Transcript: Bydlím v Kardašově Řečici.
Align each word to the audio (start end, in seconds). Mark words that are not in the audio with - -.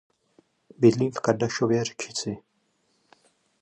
Bydlím 0.77 1.11
v 1.11 1.19
Kardašově 1.19 1.83
Řečici. 1.85 2.37